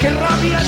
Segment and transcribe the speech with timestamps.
[0.00, 0.60] qué rabia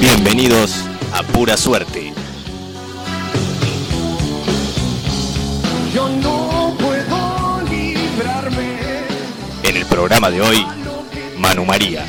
[0.00, 2.12] Bienvenidos a Pura Suerte.
[5.94, 8.78] Yo no puedo librarme
[9.62, 10.66] En el programa de hoy,
[11.36, 12.06] Manu María.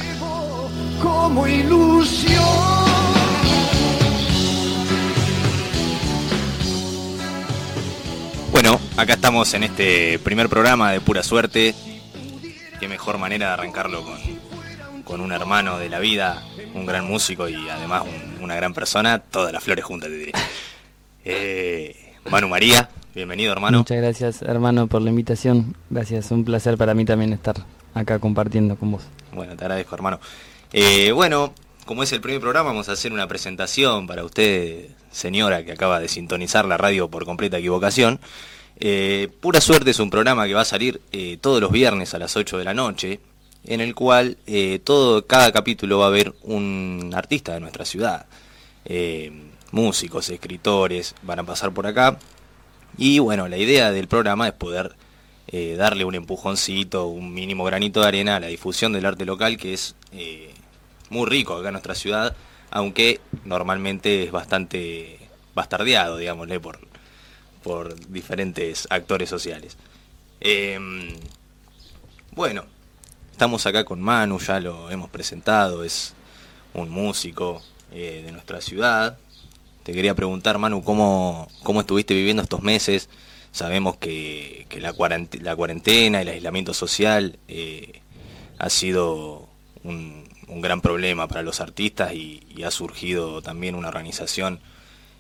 [1.02, 2.42] como ilusión.
[8.52, 11.74] Bueno, acá estamos en este primer programa de Pura Suerte.
[12.92, 14.20] Mejor manera de arrancarlo con,
[15.06, 16.44] con un hermano de la vida,
[16.76, 19.20] un gran músico y además un- una gran persona.
[19.20, 20.32] Todas las flores juntas, te diré.
[21.24, 21.96] Eh,
[22.32, 23.78] Manu María, bienvenido hermano.
[23.78, 25.76] Muchas gracias, hermano, por la invitación.
[25.92, 27.56] Gracias, un placer para mí también estar
[27.94, 29.04] acá compartiendo con vos.
[29.32, 30.20] Bueno, te agradezco, hermano.
[30.74, 31.54] Eh, bueno,
[31.86, 36.00] como es el primer programa, vamos a hacer una presentación para usted, señora, que acaba
[36.00, 38.20] de sintonizar la radio por completa equivocación.
[38.84, 42.18] Eh, Pura Suerte es un programa que va a salir eh, todos los viernes a
[42.18, 43.20] las 8 de la noche,
[43.64, 48.26] en el cual eh, todo, cada capítulo va a haber un artista de nuestra ciudad.
[49.72, 52.18] Músicos, escritores, van a pasar por acá.
[52.98, 54.96] Y bueno, la idea del programa es poder
[55.78, 59.74] darle un empujoncito, un mínimo granito de arena a la difusión del arte local, que
[59.74, 59.96] es
[61.10, 62.36] muy rico acá en nuestra ciudad,
[62.72, 65.20] aunque normalmente es bastante
[65.54, 66.80] bastardeado, digámosle, por,
[67.64, 69.78] por diferentes actores sociales.
[70.40, 71.14] Em,
[72.32, 72.66] bueno,
[73.32, 76.14] estamos acá con Manu, ya lo hemos presentado, es
[76.74, 77.62] un músico
[77.92, 79.18] eh, de nuestra ciudad.
[79.84, 83.10] Te quería preguntar, Manu, ¿cómo, cómo estuviste viviendo estos meses?
[83.52, 88.02] Sabemos que, la, cuarent- la cuarentena, el aislamiento social eh,
[88.60, 89.50] ha sido
[89.84, 94.60] un, un gran problema para los artistas y ha surgido también una organización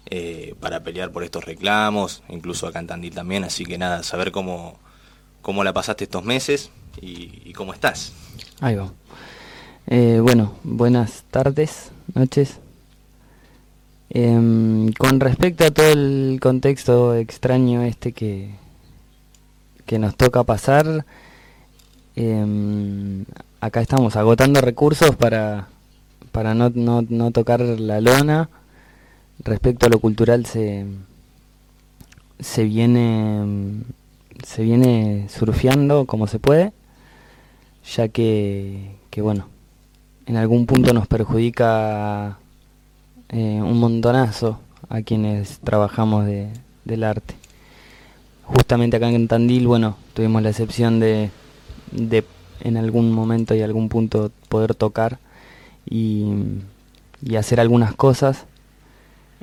[0.08, 4.32] eh, para pelear por estos reclamos, incluso acá en Tandil también, así que nada, saber
[4.32, 4.78] cómo,
[5.42, 8.14] cómo la pasaste estos meses y, cómo estás.
[8.60, 8.92] Ahí va.
[9.88, 12.60] Eh, bueno, buenas tardes, noches.
[14.10, 18.50] Em, con respecto a todo el contexto extraño este que,
[19.86, 21.06] que nos toca pasar,
[22.16, 23.24] em,
[23.62, 25.70] acá estamos agotando recursos para,
[26.34, 28.50] para no, no, no tocar la lona.
[29.44, 30.86] Respecto a lo cultural se,
[32.40, 33.84] se viene
[34.46, 36.74] se viene surfeando como se puede
[37.96, 39.48] ya que, que bueno,
[40.26, 42.38] en algún punto nos perjudica
[43.30, 44.60] eh, un montonazo
[44.90, 46.50] a quienes trabajamos de,
[46.86, 47.36] del arte.
[48.44, 51.32] Justamente acá en Tandil, bueno, tuvimos la excepción de,
[51.92, 52.24] de
[52.62, 55.20] en algún momento y algún punto poder tocar
[55.90, 56.26] y,
[57.24, 58.46] y hacer algunas cosas.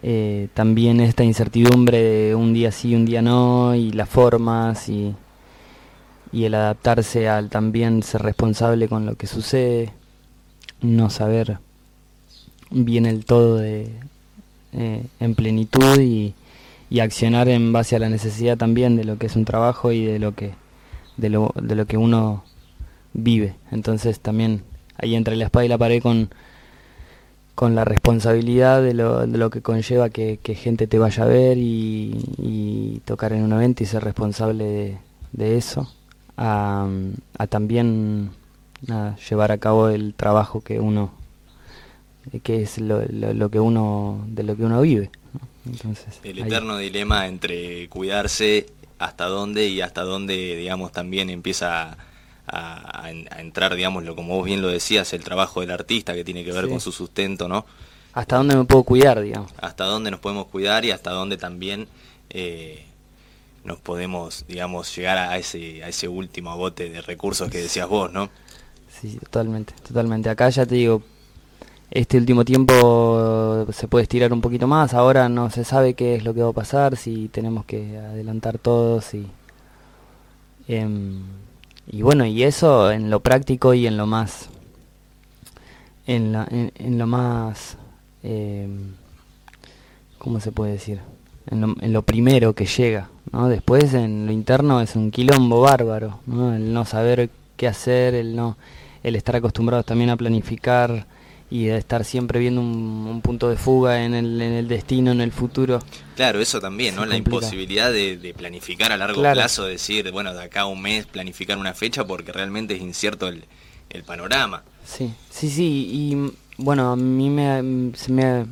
[0.02, 5.14] Eh, también esta incertidumbre de un día sí, un día no, y las formas y,
[6.32, 9.92] y el adaptarse al también ser responsable con lo que sucede,
[10.80, 11.58] no saber
[12.70, 13.90] bien el todo de,
[14.72, 16.34] eh, en plenitud y,
[16.90, 20.04] y accionar en base a la necesidad también de lo que es un trabajo y
[20.04, 20.52] de lo que
[21.16, 22.44] de lo, de lo que uno
[23.12, 23.54] vive.
[23.70, 24.62] Entonces también
[24.96, 26.30] ahí entre la espada y la pared con,
[27.58, 31.26] con la responsabilidad de lo, de lo que conlleva que, que gente te vaya a
[31.26, 34.98] ver y, y tocar en un evento y ser responsable de,
[35.32, 35.92] de eso
[36.36, 36.86] a,
[37.36, 38.30] a también
[38.86, 41.10] nada, llevar a cabo el trabajo que uno
[42.44, 45.40] que es lo, lo, lo que uno de lo que uno vive ¿no?
[45.72, 46.48] entonces El ahí.
[46.48, 48.66] eterno dilema entre cuidarse
[49.00, 51.96] hasta dónde y hasta dónde, digamos, también empieza
[52.50, 56.44] a, entrar, digamos, lo como vos bien lo decías, el trabajo del artista que tiene
[56.44, 56.70] que ver Sí.
[56.70, 57.64] con su sustento, ¿no?
[58.14, 61.86] hasta dónde me puedo cuidar digamos Hasta dónde nos podemos cuidar y hasta dónde también
[62.30, 62.84] eh,
[63.64, 68.10] nos podemos, digamos, llegar a ese, a ese último agote de recursos que decías vos,
[68.10, 68.30] ¿no?
[68.90, 70.30] Sí, totalmente, totalmente.
[70.30, 71.02] Acá ya te digo,
[71.90, 76.24] este último tiempo se puede estirar un poquito más, ahora no se sabe qué es
[76.24, 79.26] lo que va a pasar, si tenemos que adelantar todos y...
[80.66, 81.22] em,
[81.90, 84.48] y bueno, y eso en lo práctico y en lo más...
[86.06, 87.76] En, la- en, lo más...
[88.22, 88.94] em,
[90.18, 91.00] ¿Cómo se puede decir?
[91.50, 93.48] En lo, en lo primero que llega, ¿no?
[93.48, 96.54] Después en lo interno es un quilombo bárbaro, ¿no?
[96.54, 98.56] El no saber qué hacer, el no
[99.02, 101.06] el estar acostumbrados también a planificar
[101.50, 105.10] y a estar siempre viendo un, un punto de fuga en el, en el destino,
[105.12, 105.80] en el futuro.
[106.14, 107.02] Claro, eso también, ¿no?
[107.02, 107.36] Se La complica.
[107.36, 109.34] imposibilidad de, de planificar a largo Claro.
[109.36, 113.28] plazo, decir, bueno, de acá a un mes planificar una fecha porque realmente es incierto
[113.28, 113.44] el,
[113.90, 114.62] el panorama.
[114.84, 118.46] Sí, sí, sí, y bueno, a mí me, se me, ha-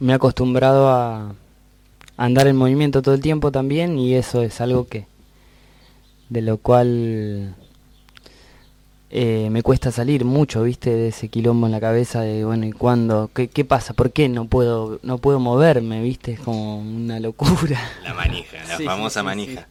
[0.00, 1.34] me he acostumbrado a, a
[2.24, 5.06] andar en movimiento todo el tiempo también y eso es algo que,
[6.28, 7.54] de lo cual
[9.10, 12.72] eh, me cuesta salir mucho, viste, de ese quilombo en la cabeza de, bueno, ¿y
[12.72, 13.30] cuándo?
[13.34, 13.94] ¿Qué, qué pasa?
[13.94, 16.32] ¿Por qué no puedo, no puedo moverme, viste?
[16.32, 17.80] Es como una locura.
[18.02, 19.68] La manija, la Sí, famosa sí, sí, manija.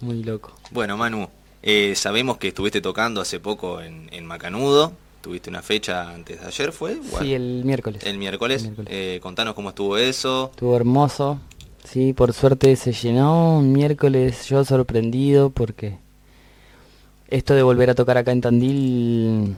[0.00, 0.52] Muy loco.
[0.70, 1.28] Bueno, Manu,
[1.62, 4.92] eh, sabemos que estuviste tocando hace poco en, en Macanudo.
[5.22, 6.98] Tuviste una fecha antes de ayer, ¿fue?
[7.18, 8.04] Sí, el miércoles.
[8.04, 8.62] El miércoles.
[8.62, 8.92] El miércoles.
[8.94, 10.50] Eh, contanos cómo estuvo eso.
[10.52, 11.40] Estuvo hermoso.
[11.82, 13.58] Sí, por suerte se llenó.
[13.58, 15.98] Un miércoles yo sorprendido porque
[17.28, 19.56] esto de volver a tocar acá en Tandil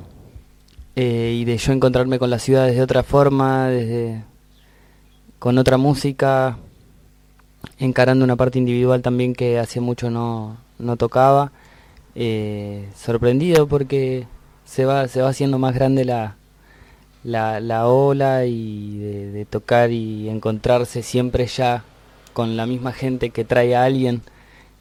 [0.96, 4.24] eh, y de yo encontrarme con la ciudad desde otra forma, desde
[5.38, 6.58] con otra música,
[7.78, 11.52] encarando una parte individual también que hacía mucho no, no tocaba.
[12.14, 14.26] eh, sorprendido porque
[14.64, 16.36] se va, se va haciendo más grande la,
[17.24, 21.84] la, la ola y de tocar y encontrarse siempre ya
[22.32, 24.22] con la misma gente que trae a alguien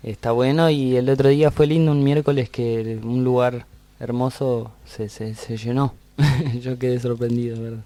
[0.03, 3.65] está bueno y el otro día fue lindo un miércoles que un lugar
[3.99, 5.93] hermoso se, se, se llenó
[6.61, 7.83] yo quedé sorprendido ¿verdad?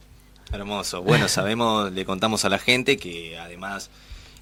[0.51, 1.01] Hermoso.
[1.01, 3.89] Bueno, sabemos, le contamos a la gente que además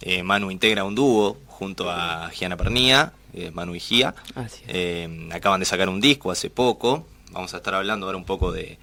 [0.01, 4.15] eh, Manu integra un dúo junto a Giana Pernía, eh, Manu y Gia.
[4.33, 4.69] Así es.
[4.69, 7.05] Eh, acaban de sacar un disco hace poco.
[7.31, 8.79] Vamos a estar hablando ahora un poco de,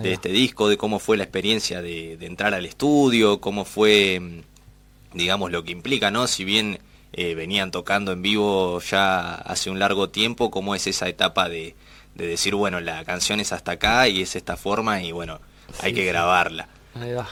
[0.00, 4.20] de este disco, de cómo fue la experiencia de, de entrar al estudio, cómo fue,
[4.20, 6.28] mm, digamos, lo que implica, ¿no?
[6.28, 6.78] Si bien
[7.12, 11.74] eh, venían tocando en vivo ya hace un largo tiempo, cómo es esa etapa de,
[12.14, 15.40] de decir, bueno, la canción es hasta acá y es esta forma y bueno,
[15.80, 16.06] hay Sí, que sí.
[16.06, 16.68] grabarla.
[16.94, 17.28] Ahí va.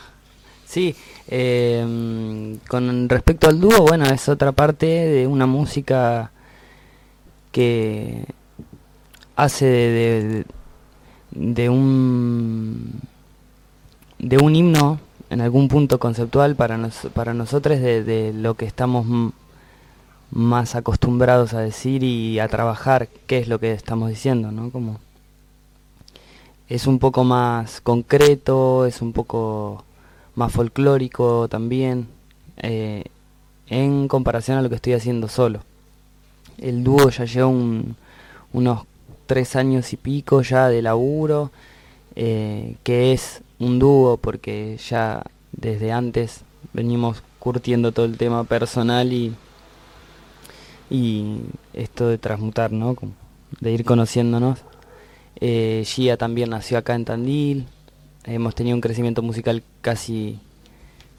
[0.66, 0.94] Sí,
[1.28, 6.32] eh, con respecto al dúo, bueno, es otra parte de una música
[7.52, 8.24] que
[9.36, 10.44] hace de,
[11.30, 13.00] de, de un
[14.18, 14.98] de un himno
[15.30, 19.06] en algún punto conceptual para nos, para nosotros de, de lo que estamos
[20.30, 24.70] más acostumbrados a decir y a trabajar, qué es lo que estamos diciendo, ¿no?
[24.70, 24.98] Como
[26.68, 29.84] es un poco más concreto, es un poco
[30.34, 32.08] más folclórico también,
[32.56, 33.04] eh,
[33.68, 35.60] en comparación a lo que estoy haciendo solo.
[36.58, 37.96] El dúo ya lleva un-
[38.52, 38.82] unos
[39.26, 41.50] tres años y pico ya de laburo,
[42.14, 46.42] eh, que es un dúo porque ya desde antes
[46.72, 49.34] venimos curtiendo todo el tema personal y,
[50.90, 51.38] y
[51.72, 52.96] esto de transmutar, ¿no?
[53.60, 54.60] De ir conociéndonos.
[55.40, 57.66] Eh, Gia también nació acá en Tandil.
[58.24, 60.38] Hemos tenido un crecimiento musical casi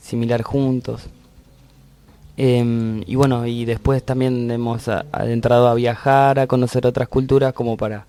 [0.02, 1.08] similar juntos.
[2.38, 7.78] Em, y bueno, y después también hemos adentrado a viajar, a conocer otras culturas como
[7.78, 8.06] para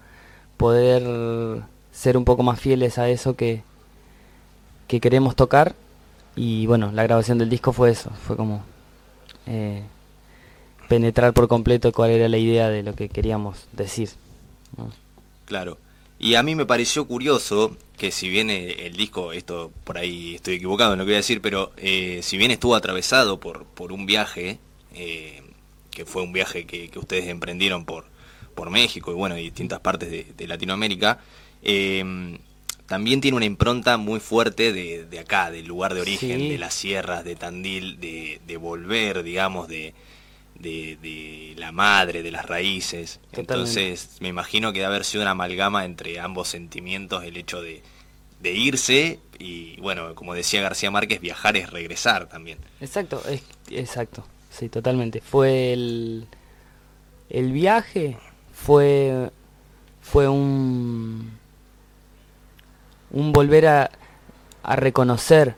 [0.57, 1.63] poder
[1.93, 3.63] ser un poco más fieles a eso que,
[4.87, 5.75] que queremos tocar.
[6.37, 8.63] Y bueno, la grabación del disco fue eso, fue como
[9.47, 9.83] eh,
[10.89, 14.11] penetrar por completo cuál era la idea de lo que queríamos decir.
[14.77, 14.91] ¿no?
[15.45, 15.79] Claro.
[16.19, 20.35] Y a mí me pareció curioso que si bien eh, el disco, esto por ahí
[20.35, 23.65] estoy equivocado en lo que voy a decir, pero eh, si bien estuvo atravesado por,
[23.67, 24.59] por un viaje,
[24.95, 25.43] eh,
[25.91, 28.07] que fue un viaje que, que ustedes emprendieron por,
[28.55, 31.21] por México y bueno, y distintas partes de, de Latinoamérica,
[31.63, 32.39] eh,
[32.87, 36.49] también tiene una impronta muy fuerte de, de acá, del lugar de origen, Sí.
[36.49, 39.93] de las sierras, de Tandil, de, de volver, digamos, de,
[40.59, 43.21] de, de la madre, de las raíces.
[43.31, 43.41] Totalmente.
[43.41, 47.83] Entonces, me imagino que debe haber sido una amalgama entre ambos sentimientos, el hecho de,
[48.41, 52.59] de irse y, bueno, como decía García Márquez, viajar es regresar también.
[52.81, 55.21] Exacto, es, exacto, sí, totalmente.
[55.21, 56.27] Fue el,
[57.31, 58.17] el viaje,
[58.53, 59.31] fue,
[60.01, 61.39] fue un,
[63.11, 63.91] un volver a,
[64.63, 65.55] a reconocer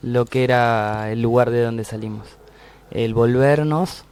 [0.00, 2.28] lo que era el lugar de donde salimos.
[2.90, 4.04] El volvernos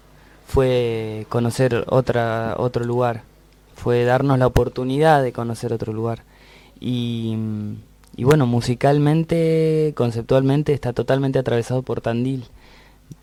[0.50, 3.23] fue conocer otra, otro lugar,
[3.76, 6.25] fue darnos la oportunidad de conocer otro lugar.
[6.80, 7.37] Y,
[8.19, 12.47] bueno, musicalmente, conceptualmente, está totalmente atravesado por Tandil.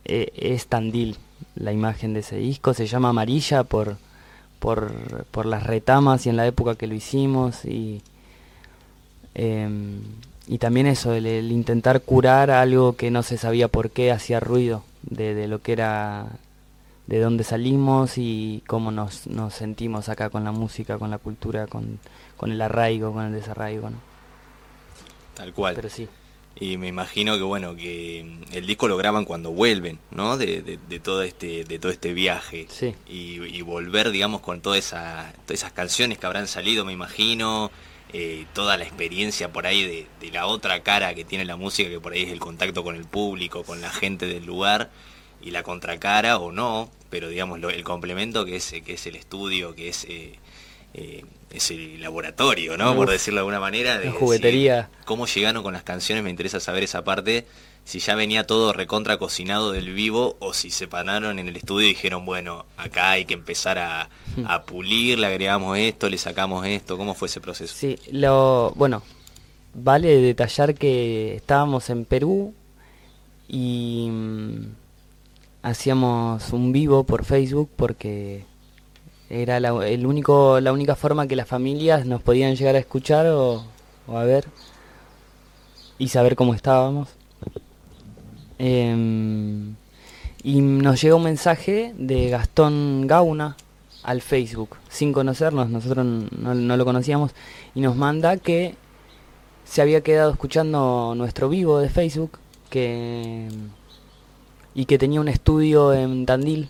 [0.06, 1.18] Eh, es Tandil
[1.56, 3.98] la imagen de ese disco, se llama Amarilla por,
[4.60, 8.02] por, por las retamas y en la época que lo hicimos y,
[9.34, 10.02] em,
[10.48, 14.40] y también eso, el, el intentar curar algo que no se sabía por qué hacía
[14.40, 16.28] ruido, de lo que era,
[17.08, 21.68] de dónde salimos y cómo nos, nos sentimos acá con la música, con la cultura,
[21.68, 22.00] con,
[22.36, 23.90] con el arraigo, con el desarraigo.
[23.90, 23.98] ¿no?
[25.34, 25.76] Tal cual.
[25.76, 26.08] Pero sí,
[26.56, 28.22] Y me imagino que bueno, que
[28.52, 30.38] el disco lo graban cuando vuelven, ¿no?
[30.38, 32.66] De, de, de todo este, de todo este viaje.
[32.70, 32.96] Sí.
[33.06, 37.72] Y, y volver, digamos, con toda esa, todas esas canciones que habrán salido, me imagino,
[38.12, 41.90] eh, toda la experiencia por ahí de, de la otra cara que tiene la música,
[41.90, 44.90] que por ahí es el contacto con el público, con la gente del lugar,
[45.42, 49.16] y la contracara o no, pero digamos lo- el complemento que es, que es el
[49.16, 50.34] estudio, que es eh,
[50.94, 52.96] eh, ese laboratorio, ¿no?
[52.96, 53.98] Por decirlo de alguna manera.
[54.00, 54.90] De, juguetería.
[55.06, 56.24] ¿Cómo llegaron con las canciones?
[56.24, 57.46] Me interesa saber esa parte.
[57.86, 61.86] Si ya venía todo recontra cocinado del vivo o si se pararon en el estudio
[61.88, 64.10] y dijeron, bueno, acá hay que empezar a,
[64.46, 66.98] a pulir, le agregamos esto, le sacamos esto.
[66.98, 67.74] ¿Cómo fue ese proceso?
[67.74, 69.04] Sí, lo, bueno,
[69.74, 72.54] vale detallar que estábamos en Perú
[73.48, 74.66] y mm,
[75.70, 78.46] hacíamos un vivo por Facebook porque
[79.30, 83.28] era la, el único, la única forma que las familias nos podían llegar a escuchar
[83.28, 83.64] o,
[84.08, 84.46] a ver
[85.98, 87.10] y saber cómo estábamos.
[88.60, 89.76] Em,
[90.44, 93.58] y nos llegó un mensaje de Gastón Gauna
[94.04, 97.32] al Facebook, sin conocernos, nosotros no, no, lo conocíamos,
[97.76, 98.76] y nos manda que
[99.66, 103.50] se había quedado escuchando nuestro vivo de Facebook que
[104.78, 106.70] y que tenía un estudio en Tandil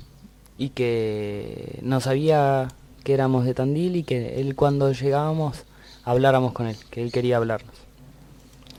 [0.58, 2.70] y que no sabía
[3.04, 5.66] que éramos de Tandil y que él cuando llegábamos
[6.06, 7.76] habláramos con él, que él quería hablarnos.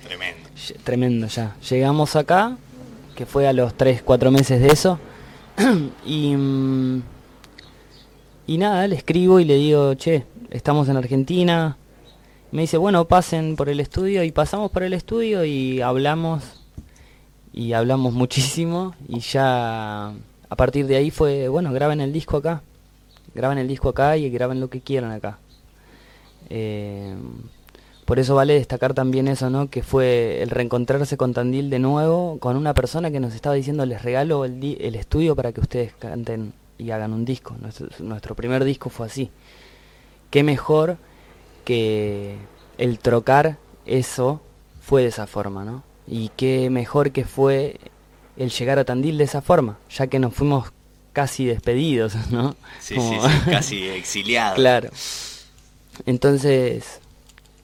[0.02, 0.48] Tremendo.
[0.82, 1.54] Tremendo ya.
[1.68, 2.56] Llegamos acá,
[3.14, 4.98] que fue a los 3, 4 meses de eso,
[6.06, 7.02] y, mm,
[8.46, 11.76] y nada, le escribo y le digo, che, estamos en Argentina.
[12.50, 16.57] Me dice, bueno, pasen por el estudio y pasamos por el estudio y hablamos
[17.58, 20.10] y hablamos muchísimo y ya
[20.48, 22.62] a partir de ahí fue, bueno, graben el disco acá,
[23.34, 25.40] graben el disco acá y graben lo que quieran acá.
[26.50, 27.16] Eh,
[28.04, 29.68] por eso vale destacar también eso, ¿no?
[29.70, 33.84] Que fue el reencontrarse con Tandil de nuevo, con una persona que nos estaba diciendo,
[33.86, 37.56] les regalo el, estudio para que ustedes canten y hagan un disco.
[37.60, 39.32] Nuestro, nuestro primer disco fue así.
[40.30, 40.96] Qué mejor
[41.64, 42.36] que
[42.78, 44.42] el trocar eso
[44.80, 45.87] fue de esa forma, ¿no?
[46.08, 47.78] Y qué mejor que fue
[48.36, 50.72] el llegar a Tandil de esa forma, ya que nos fuimos
[51.12, 52.56] casi despedidos, ¿no?
[52.80, 53.16] Sí, sí,
[53.50, 54.56] casi exiliados.
[54.56, 54.90] claro.
[56.06, 57.00] Entonces,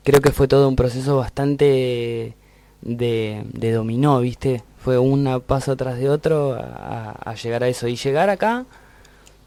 [0.03, 2.35] creo que fue todo un proceso bastante
[2.83, 4.63] de, de dominó, ¿viste?
[4.83, 7.87] Fue un paso tras de otro a, a llegar a eso.
[7.87, 8.67] Y llegar acá,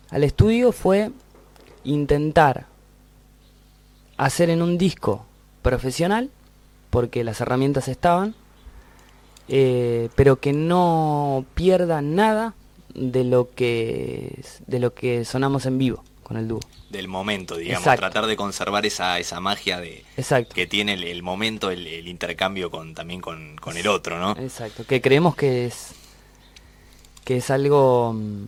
[0.10, 1.12] al estudio, fue
[1.84, 2.66] intentar
[4.16, 5.26] hacer en un disco
[5.62, 6.32] profesional,
[6.90, 8.34] porque las herramientas estaban,
[9.48, 12.54] eh, pero que no pierda nada
[12.94, 16.60] de lo que de lo que sonamos en vivo con el dúo.
[16.90, 20.04] Del momento, digamos, tratar de conservar esa, esa magia de
[20.54, 24.32] que tiene el, momento, el, intercambio con también con, con, el otro, ¿no?
[24.32, 25.94] Exacto, que creemos que es
[27.24, 28.46] que es algo mm,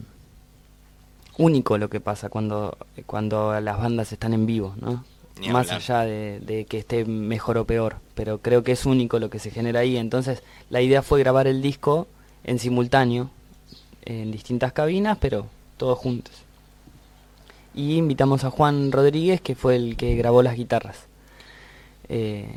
[1.38, 5.06] único lo que pasa cuando cuando las bandas están en vivo, ¿no?
[5.52, 9.40] Más allá de, que esté mejor o peor, pero creo que es único lo que
[9.40, 9.98] se genera ahí.
[9.98, 12.08] Entonces la idea fue grabar el disco
[12.44, 13.30] en simultáneo,
[14.06, 16.34] en distintas cabinas, pero todos juntos.
[17.74, 20.98] Y invitamos a Juan Rodríguez, que fue el que grabó las guitarras.
[22.10, 22.48] Eh,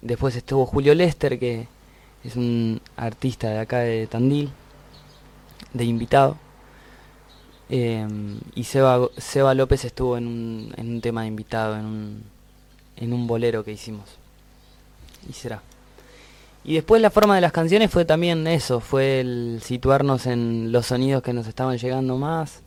[0.00, 1.68] después estuvo Julio Lester, que
[2.24, 4.50] es un artista de acá de Tandil,
[5.72, 6.38] de invitado.
[7.68, 12.22] Em, y Seba, López estuvo en un, en un tema de invitado, en un,
[12.96, 14.04] en un bolero que hicimos.
[15.28, 15.62] Y será.
[16.64, 20.86] Y después la forma de las canciones fue también eso, fue el situarnos en los
[20.86, 22.62] sonidos que nos estaban llegando más.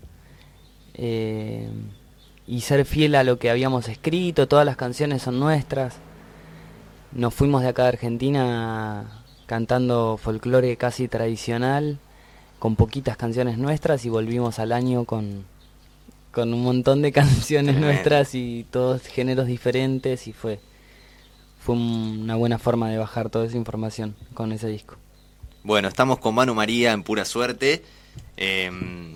[0.94, 1.70] Eh,
[2.48, 5.96] y ser fiel a lo que habíamos escrito, todas las canciones son nuestras.
[7.12, 12.00] Nos fuimos de acá de Argentina cantando folclore casi tradicional
[12.60, 15.46] con poquitas canciones nuestras y volvimos al año con,
[16.32, 20.60] con un montón de canciones nuestras y todos géneros diferentes y fue,
[21.60, 24.96] fue una buena forma de bajar toda esa información con ese disco.
[25.64, 27.84] Bueno, estamos con Manu María en pura suerte.
[28.38, 29.16] Em,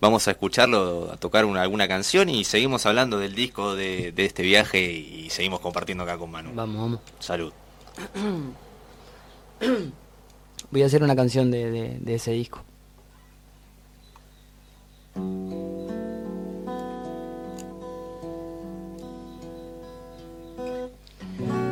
[0.00, 4.24] vamos a escucharlo, a tocar una, alguna canción y seguimos hablando del disco de, de
[4.24, 6.50] este viaje y seguimos compartiendo acá con Manu.
[6.54, 7.00] Vamos, vamos.
[7.20, 7.52] Salud.
[10.70, 12.62] Voy a hacer una canción de, de, ese disco.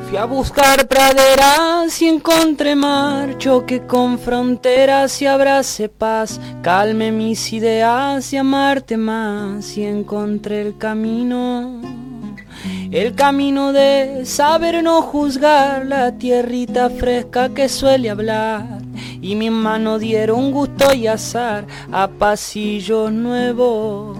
[0.08, 7.52] Fui a buscar praderas y encontré mar, choque con fronteras y abrace paz, calme mis
[7.52, 11.98] ideas y amarte más y encontré el camino
[12.90, 18.87] el camino de saber no juzgar la tierrita fresca que suele hablar.
[19.20, 24.18] Y mis manos dieron gusto y azar a pasillos nuevos.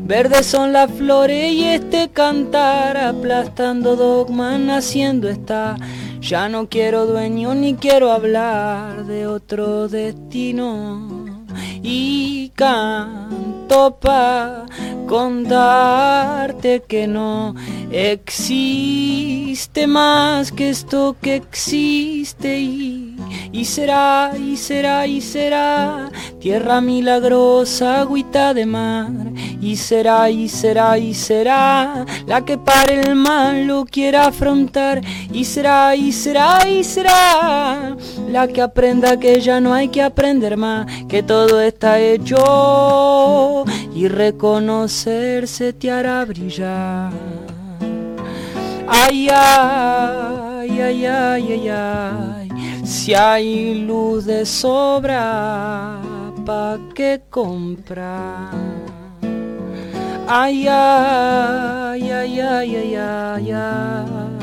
[0.00, 5.76] Verdes son las flores y este cantar aplastando dogmas naciendo está.
[6.20, 11.44] Ya no quiero dueño ni quiero hablar de otro destino.
[11.82, 14.66] Y canto pa
[15.06, 17.54] contarte que no
[17.90, 23.16] existe más que esto que existe y,
[23.52, 29.10] y será, y será, y será tierra milagrosa, agüita de mar.
[29.60, 35.00] Y será, y será, y será la que para el mal lo quiera afrontar.
[35.32, 37.96] Y será, y será, y será
[38.28, 42.36] la que aprenda que ya no hay que aprender más, que todo está hecho
[43.94, 47.12] y reconocerse te hará brillar.
[48.86, 52.48] Ay, ay, ay, ay, ay, ay,
[52.84, 56.00] si hay luz de sobra,
[56.44, 58.50] ¿pa' qué comprar?
[60.26, 64.33] Ay, ay, ay, ay, ay, ay, ay.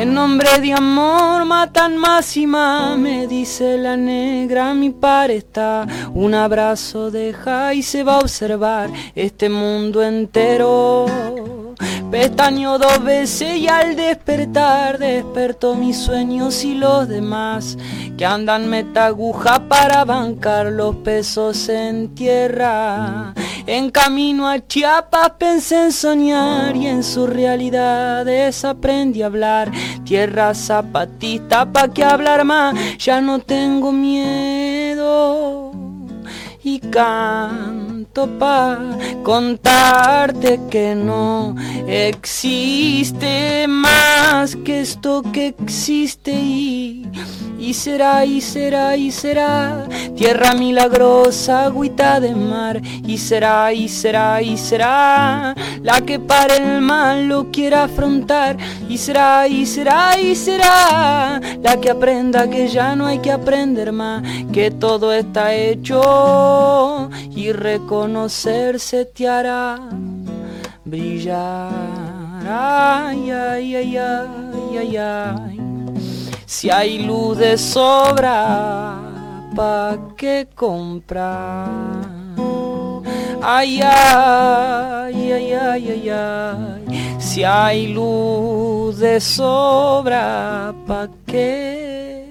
[0.00, 5.88] En nombre de amor matan más y más, me dice la negra, mi par está.
[6.14, 11.67] Un abrazo deja y se va a observar este mundo entero.
[12.10, 17.76] Pestaño dos veces y al despertar despertó mis sueños y los demás
[18.16, 23.34] que andan metaguja para bancar los pesos en tierra.
[23.66, 29.70] En camino a Chiapas pensé en soñar y en sus realidades aprendí a hablar.
[30.04, 35.72] Tierra zapatista, pa' que hablar más, ya no tengo miedo.
[36.64, 37.87] Y canto
[38.26, 38.78] pa'
[39.22, 41.54] contarte que no
[41.86, 47.06] existe más que esto que existe y
[47.58, 49.84] y será, y será, y será
[50.16, 52.80] tierra milagrosa, agüita de mar.
[53.04, 58.56] Y será, y será, y será la que para el mal lo quiera afrontar.
[58.88, 63.90] Y será, y será, y será la que aprenda que ya no hay que aprender
[63.92, 64.22] más,
[64.52, 67.52] que todo está hecho y
[68.08, 69.78] reconocerse te hará
[70.84, 71.70] brillar.
[72.48, 75.60] Ay, ay, ay, ay, ay, ay.
[76.46, 78.98] Si hay luz de sobra,
[79.54, 81.68] ¿pa' qué comprar?
[83.42, 87.18] Ay, ay, ay, ay, ay, ay.
[87.18, 92.24] Si hay luz de sobra, ¿pa' qué?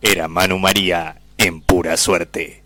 [0.00, 2.62] Era Manu María en pura suerte.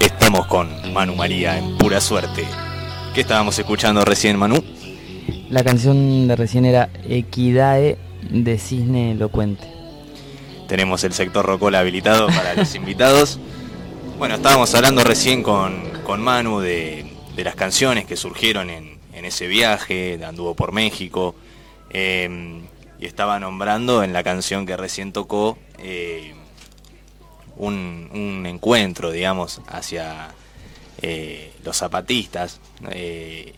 [0.00, 2.46] Estamos con Manu María en pura suerte.
[3.14, 4.64] ¿Qué estábamos escuchando recién, Manu?
[5.50, 7.98] La canción de recién era Equidae
[8.30, 9.66] de Cisne Elocuente.
[10.66, 13.38] Tenemos el sector Rocola habilitado para los invitados.
[14.18, 19.24] Bueno, estábamos hablando recién con, con Manu de, de, las canciones que surgieron en, en
[19.24, 21.34] ese viaje, anduvo por México,
[21.90, 22.60] eh,
[22.98, 26.34] y estaba nombrando en la canción que recién tocó eh,
[27.56, 30.28] un, encuentro, digamos, hacia
[31.02, 32.60] eh, los zapatistas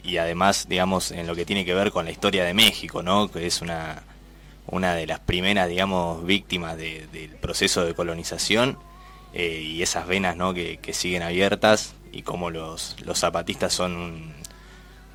[0.05, 3.31] y además, digamos, en lo que tiene que ver con la historia de México, ¿no?
[3.31, 4.03] Que es una,
[4.67, 8.79] una de las primeras, digamos, víctimas de, del proceso de colonización
[9.35, 10.55] y esas venas, ¿no?
[10.55, 14.35] Que, siguen abiertas y como los, los zapatistas son un,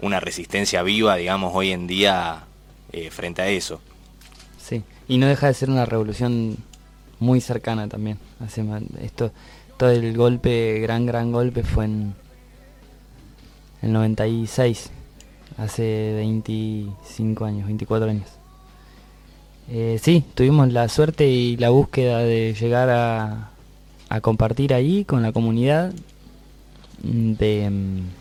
[0.02, 2.44] una resistencia viva, digamos, hoy en día
[2.92, 3.82] eh, frente a eso.
[4.60, 6.58] Sí, y no deja de ser una revolución
[7.20, 8.18] muy cercana también.
[8.40, 8.64] Hace
[9.02, 9.32] esto,
[9.78, 12.14] todo el golpe, gran, gran golpe fue en
[13.82, 14.92] el 96,
[15.58, 18.30] hace 25 años, 24 años.
[19.70, 23.52] Eh, sí, tuvimos la suerte y la búsqueda de llegar a,
[24.10, 25.94] a compartir ahí con la comunidad,
[27.04, 28.21] de um,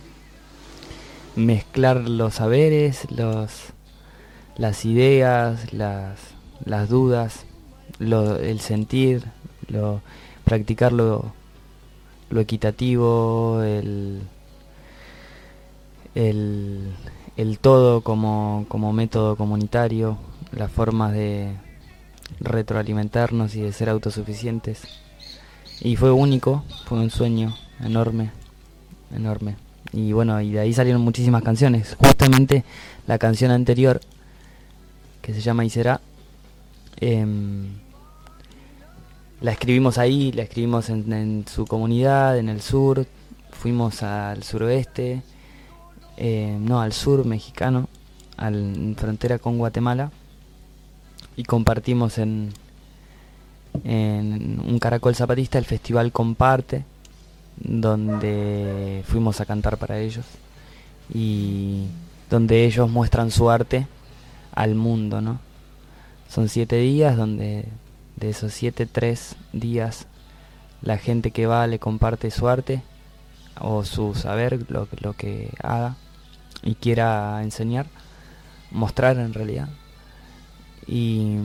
[1.41, 3.73] mezclar los saberes, los,
[4.57, 6.19] las ideas, las,
[6.65, 7.47] las dudas,
[7.99, 9.25] el sentir,
[9.69, 10.01] lo,
[10.45, 11.33] practicar lo,
[12.31, 14.23] lo equitativo, el,
[16.15, 16.93] el,
[17.37, 20.19] el todo como, como método comunitario,
[20.53, 21.55] las formas de
[22.41, 24.83] retroalimentarnos y de ser autosuficientes.
[25.81, 28.31] Y fue único, fue un sueño enorme,
[29.15, 29.57] enorme.
[29.93, 31.97] Y bueno, y de ahí salieron muchísimas canciones.
[31.99, 32.65] Justamente
[33.07, 34.01] la canción anterior,
[35.21, 36.01] que se llama Y será,
[37.01, 37.27] eh,
[39.41, 43.07] la escribimos ahí, la escribimos en, su comunidad, en el sur,
[43.51, 45.23] fuimos al suroeste,
[46.19, 47.89] eh, no, al sur mexicano,
[48.37, 50.11] al, en frontera con Guatemala,
[51.37, 52.53] y compartimos en,
[53.85, 56.85] en un caracol zapatista el festival Comparte,
[57.61, 60.27] donde fuimos a cantar para ellos.
[61.13, 61.87] y
[62.31, 63.87] donde ellos muestran su arte
[64.55, 65.41] al mundo, ¿no?
[66.29, 67.67] Son siete días donde
[68.17, 70.07] de esos siete, tres días
[70.83, 72.83] la gente que va le comparte su arte
[73.61, 75.97] o su saber, lo, lo que haga
[76.63, 77.87] y quiera enseñar,
[78.71, 79.69] mostrar en realidad.
[80.87, 81.37] Y,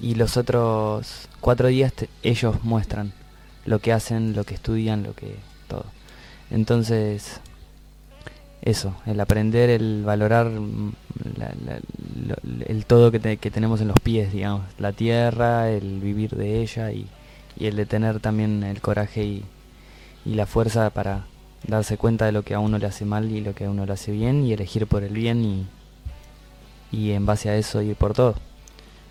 [0.00, 3.12] y los otros cuatro días ellos muestran
[3.70, 5.36] lo que hacen, lo que estudian, lo que
[5.68, 5.84] todo.
[6.50, 7.40] Entonces,
[8.62, 10.92] eso, el aprender, el valorar mm,
[12.66, 17.06] el todo que, tenemos en los pies, digamos, la tierra, el vivir de ella y,
[17.60, 19.44] el de tener también el coraje y,
[20.24, 21.26] y, la fuerza para
[21.68, 23.86] darse cuenta de lo que a uno le hace mal y lo que a uno
[23.86, 25.66] le hace bien y elegir por el bien y,
[26.90, 28.34] y en base a eso ir por todo.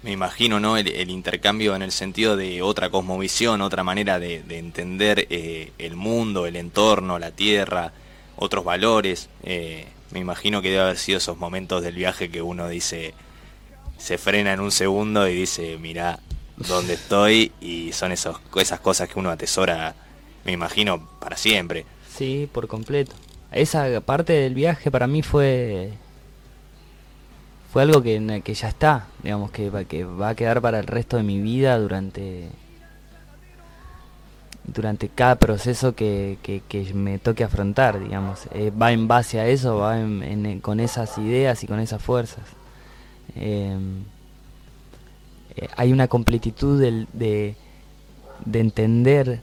[0.02, 0.78] Me imagino, ¿no?
[0.78, 6.46] El, intercambio en el sentido de otra cosmovisión, otra manera de, entender eh, el mundo,
[6.46, 7.92] el entorno, la tierra,
[8.38, 9.30] otros valores.
[9.44, 13.14] Eh, me imagino que debe haber sido esos momentos del viaje que uno dice,
[13.98, 16.20] se frena en un segundo y dice, mira
[16.56, 19.96] dónde estoy y son esos, esas cosas que uno atesora,
[20.46, 21.86] me imagino, para siempre.
[22.16, 23.16] Sí, por completo.
[23.52, 25.92] Esa parte del viaje para mí fue
[27.72, 31.18] fue algo que, que ya está, digamos, que, que va a quedar para el resto
[31.18, 32.50] de mi vida durante
[34.66, 38.48] durante cada proceso que, que, me toque afrontar, digamos.
[38.54, 39.98] Eh, va en base a eso, va
[40.62, 42.44] con esas ideas y con esas fuerzas.
[43.36, 44.04] Em,
[45.56, 47.56] eh, hay una completitud de, de,
[48.46, 49.42] de entender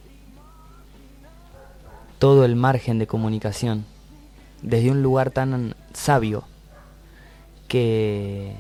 [2.19, 3.85] todo el margen de comunicación
[4.63, 6.45] desde un lugar tan sabio
[7.67, 8.55] que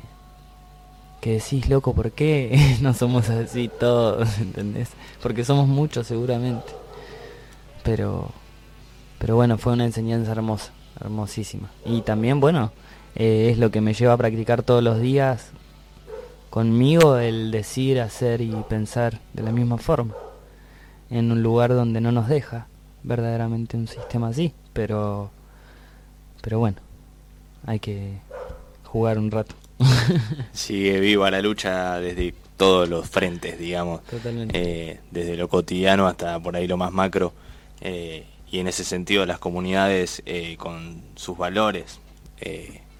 [1.26, 4.38] que decís, loco, ¿por qué no somos así todos?
[4.40, 4.90] ¿Entendés?
[5.22, 6.72] Porque somos muchos seguramente.
[7.82, 8.30] Pero,
[9.18, 11.68] pero bueno, fue una enseñanza hermosa, hermosísima.
[11.84, 12.70] Y también, bueno,
[13.16, 15.50] eh, es lo que me lleva a practicar todos los días
[16.50, 20.14] conmigo el decir, hacer y pensar de la misma forma.
[21.10, 22.68] En un lugar donde no nos deja
[23.02, 24.52] verdaderamente un sistema así.
[24.72, 25.30] Pero,
[26.40, 26.78] pero bueno,
[27.66, 28.18] hay que
[28.96, 29.54] jugar un rato.
[30.52, 34.00] Sigue viva la lucha desde todos los frentes, digamos.
[34.52, 37.34] Eh, desde lo cotidiano hasta por ahí lo más macro.
[37.82, 42.00] Eh, y en ese sentido las comunidades eh, con sus valores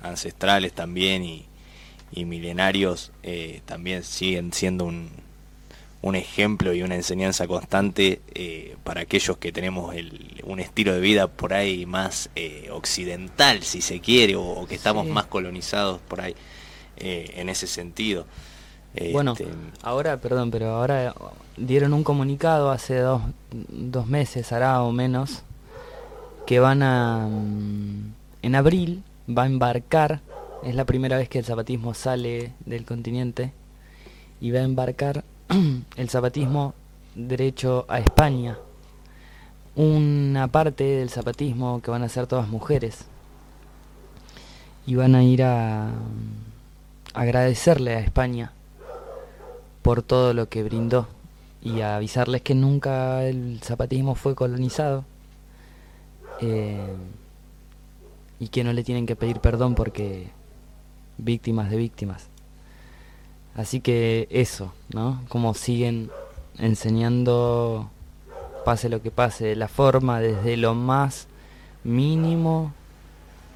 [0.03, 1.47] ancestrales también y,
[2.11, 3.13] y milenarios
[3.65, 5.11] también siguen siendo un,
[6.07, 9.93] un ejemplo y una enseñanza constante eh, para aquellos que tenemos
[10.45, 15.05] un estilo de vida por ahí más eh, occidental, si se quiere, o, que estamos
[15.09, 16.37] más colonizados por ahí
[16.99, 18.25] eh, en ese sentido.
[19.13, 19.49] Bueno, este,
[19.83, 21.13] ahora, perdón, pero ahora
[21.57, 25.43] dieron un comunicado hace dos, dos meses, hará o menos,
[26.47, 27.27] que van a...
[27.29, 30.21] Mm, en abril va a embarcar,
[30.63, 33.53] es la primera vez que el zapatismo sale del continente,
[34.41, 35.25] y va a embarcar
[35.97, 36.75] el zapatismo
[37.15, 38.59] derecho a España.
[39.75, 43.05] Una parte del zapatismo que van a ser todas mujeres.
[44.87, 45.91] Y van a ir a,
[47.17, 48.53] agradecerle a España
[49.83, 51.09] por todo lo que brindó
[51.63, 55.05] y a avisarles que nunca el zapatismo fue colonizado
[56.41, 56.95] eh,
[58.39, 60.29] y que no le tienen que pedir perdón porque
[61.17, 62.29] víctimas de víctimas.
[63.57, 65.23] Así que eso, ¿no?
[65.29, 66.11] Como siguen
[66.59, 67.91] enseñando,
[68.65, 71.27] pase lo que pase, la forma desde lo más
[71.83, 72.73] mínimo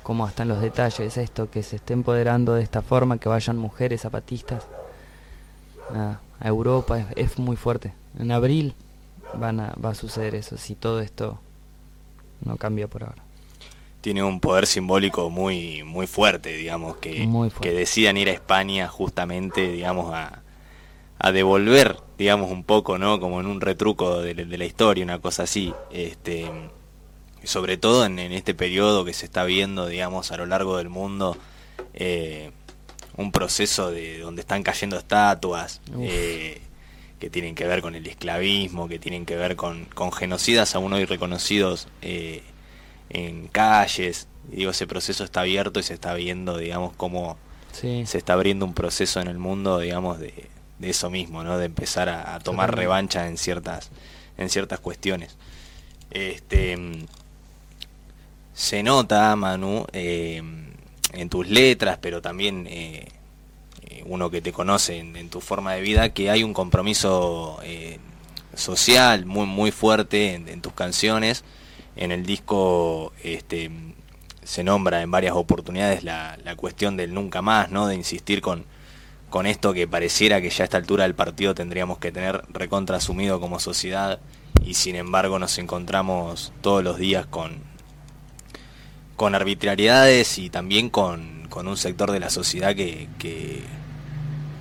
[0.03, 3.59] como hasta en los detalles, esto, que se esté empoderando de esta forma, que vayan
[3.59, 4.67] mujeres zapatistas
[5.95, 7.93] a Europa, es, muy fuerte.
[8.19, 8.75] En abril
[9.35, 11.39] van a, va a suceder eso, si todo esto
[12.43, 13.30] no cambia por ahora
[14.01, 17.29] tiene un poder simbólico muy muy fuerte, digamos, que,
[17.61, 20.43] que decidan ir a España justamente, digamos, a,
[21.19, 23.21] a, devolver, digamos, un poco, ¿no?
[23.21, 25.75] Como en un retruco de, la historia, una cosa así.
[25.91, 26.51] Este,
[27.45, 31.37] sobre todo en, este periodo que se está viendo, digamos, a lo largo del mundo,
[31.95, 32.53] eh,
[33.17, 35.81] un proceso de donde están cayendo estatuas.
[35.99, 36.63] Eh,
[37.19, 40.95] que tienen que ver con el esclavismo, que tienen que ver con, con genocidas aún
[40.95, 42.43] hoy reconocidos eh,
[43.11, 44.29] en calles.
[44.49, 47.37] digo, ese proceso está abierto y se está viendo, digamos, cómo
[47.73, 50.49] se está abriendo un proceso en el mundo, digamos, de,
[50.81, 51.59] de eso mismo, ¿no?
[51.59, 53.91] De empezar a, tomar revancha en ciertas,
[54.39, 55.37] en ciertas cuestiones.
[56.11, 56.77] Este,
[58.55, 60.43] se nota, Manu, eh,
[61.13, 63.09] en tus letras, pero también eh,
[63.83, 67.59] eh, uno que te conoce en, tu forma de vida, que hay un compromiso
[68.55, 71.45] social muy, muy fuerte en tus canciones
[72.01, 73.71] en el disco este,
[74.43, 77.87] se nombra en varias oportunidades la, cuestión del nunca más, ¿no?
[77.87, 78.65] De insistir con,
[79.29, 82.97] con esto que pareciera que ya a esta altura del partido tendríamos que tener recontra
[82.97, 84.19] asumido como sociedad
[84.65, 87.59] y sin embargo nos encontramos todos los días con,
[89.17, 93.63] con arbitrariedades y también con, con un sector de la sociedad que, que,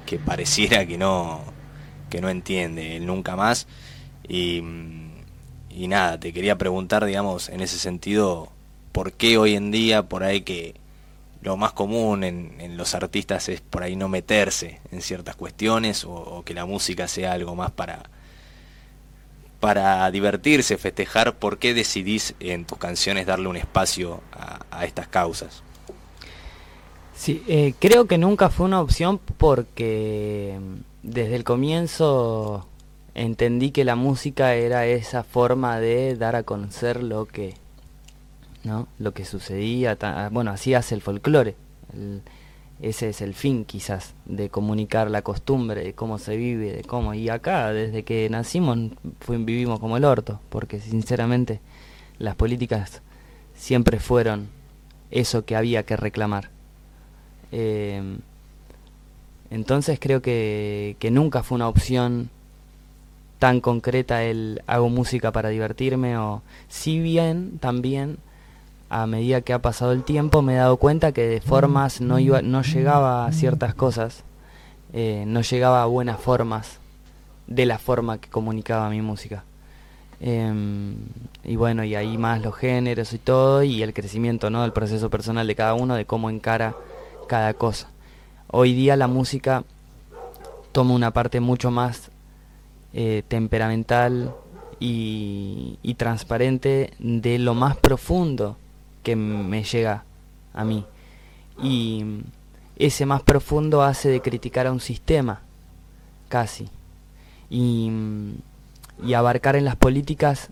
[0.05, 1.41] que, pareciera que no,
[2.09, 3.65] que no entiende el nunca más.
[4.27, 4.61] Y,
[5.69, 8.49] y nada, te quería preguntar, digamos, en ese sentido,
[8.91, 10.75] ¿por qué hoy en día por ahí que
[11.41, 16.43] lo más común en, los artistas es por ahí no meterse en ciertas cuestiones o,
[16.45, 18.09] que la música sea algo más para
[19.59, 25.09] para divertirse, festejar, ¿por qué decidís en tus canciones darle un espacio a, a estas
[25.09, 25.63] causas?
[27.13, 30.57] Sí, eh, creo que nunca fue una opción porque
[31.03, 32.68] desde el comienzo
[33.19, 37.55] entendí que la música era esa forma de dar a conocer lo que
[38.63, 38.87] ¿no?
[38.97, 39.97] lo que sucedía,
[40.31, 41.55] bueno, así hace el folclore.
[42.81, 47.13] Ese es el fin quizás de comunicar la costumbre, de cómo se vive, de cómo.
[47.13, 48.77] Y acá, desde que nacimos,
[49.27, 51.59] vivimos como el orto, porque sinceramente
[52.19, 53.01] las políticas
[53.53, 54.47] siempre fueron
[55.11, 56.51] eso que había que reclamar.
[57.51, 58.17] Eh,
[59.49, 62.29] entonces creo que, que nunca fue una opción
[63.39, 68.17] tan concreta el hago música para divertirme o si bien también
[68.89, 72.19] a medida que ha pasado el tiempo me he dado cuenta que de formas no,
[72.19, 74.23] iba, no llegaba a ciertas cosas,
[74.93, 76.79] eh, no llegaba a buenas formas
[77.47, 79.43] de la forma que comunicaba mi música.
[80.21, 80.51] Eh,
[81.45, 84.63] y bueno, y ahí más los géneros y todo, y el crecimiento ¿no?
[84.63, 86.75] del proceso personal de cada uno, de cómo encara
[87.27, 87.89] cada cosa.
[88.47, 89.63] Hoy día la música
[90.71, 92.09] toma una parte mucho más
[92.93, 94.35] eh, temperamental
[94.79, 98.57] y, transparente de lo más profundo
[99.03, 100.05] que me llega
[100.53, 100.85] a mí.
[101.61, 102.21] Y
[102.77, 105.41] ese más profundo hace de criticar a un sistema,
[106.29, 106.69] casi.
[107.49, 107.91] Y,
[109.03, 110.49] y abarcar en las políticas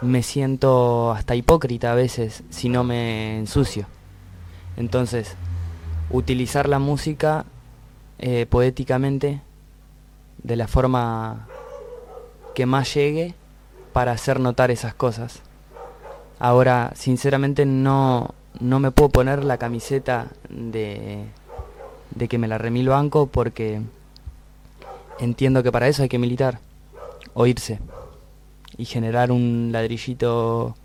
[0.00, 3.86] me siento hasta hipócrita a veces si no me ensucio.
[4.76, 5.34] Entonces,
[6.10, 7.44] utilizar la música
[8.18, 9.40] eh, poéticamente
[10.42, 11.46] de la forma
[12.54, 13.34] que más llegue
[13.92, 15.40] para hacer notar esas cosas.
[16.38, 21.24] Ahora, sinceramente no, no me puedo poner la camiseta de,
[22.14, 23.80] de que me la remil banco porque
[25.18, 26.60] entiendo que para eso hay que militar,
[27.34, 27.80] o irse,
[28.76, 30.76] y generar un ladrillito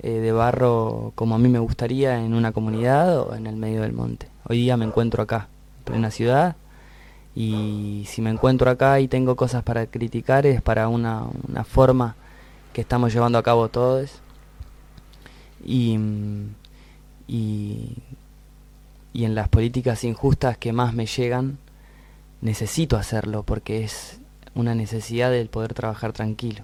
[0.00, 3.82] eh, de barro como a mí me gustaría en una comunidad o en el medio
[3.82, 4.28] del monte.
[4.48, 6.56] Hoy día me encuentro acá, en plena ciudad,
[7.34, 12.14] y si me encuentro acá y tengo cosas para criticar es para una, una forma
[12.72, 14.20] que estamos llevando a cabo todos
[15.64, 15.98] y,
[17.26, 17.96] y,
[19.12, 21.58] y en las políticas injustas que más me llegan,
[22.40, 24.20] necesito hacerlo porque es
[24.54, 26.62] una necesidad del poder trabajar tranquilo.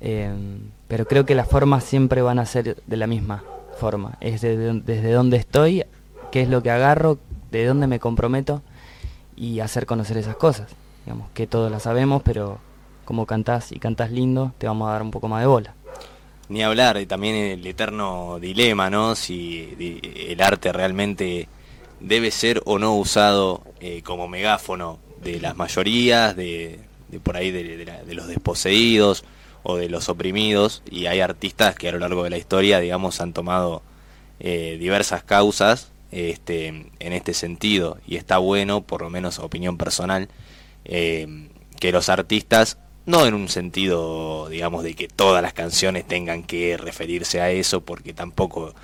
[0.00, 0.32] Eh,
[0.88, 3.42] pero creo que las formas siempre van a ser de la misma
[3.76, 4.18] forma.
[4.20, 5.84] Es desde, desde donde estoy,
[6.30, 7.18] qué es lo que agarro,
[7.50, 8.62] de dónde me comprometo
[9.40, 10.68] y hacer conocer esas cosas.
[11.06, 12.58] Digamos que todos las sabemos, pero
[13.06, 15.74] como cantás y cantás lindo, te vamos a dar un poco más de bola.
[16.50, 19.14] Ni hablar, y también el eterno dilema, ¿no?
[19.14, 19.96] Si
[20.28, 21.48] el arte realmente
[22.00, 26.80] debe ser o no usado eh, como megáfono de las mayorías, de,
[27.22, 29.24] por ahí de, de, la, de, los desposeídos
[29.62, 33.20] o de los oprimidos, y hay artistas que a lo largo de la historia, digamos,
[33.22, 33.82] han tomado
[34.38, 40.28] eh, diversas causas este, en este sentido, y está bueno, por lo menos opinión personal,
[40.84, 46.42] eh, que los artistas no en un sentido, digamos, de que todas las canciones tengan
[46.42, 48.74] que referirse a eso, porque tampoco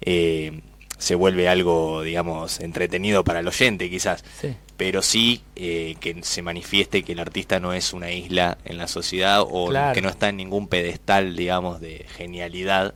[0.00, 0.60] eh,
[0.98, 4.54] se vuelve algo, digamos, entretenido para el oyente quizás, sí.
[4.76, 8.86] pero sí eh, que se manifieste que el artista no es una isla en la
[8.86, 9.94] sociedad o Claro.
[9.94, 12.94] que no está en ningún pedestal, digamos, de genialidad,